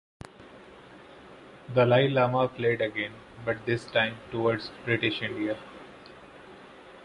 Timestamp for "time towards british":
3.85-5.21